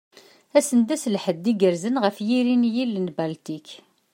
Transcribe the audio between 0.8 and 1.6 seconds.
d ass n lḥedd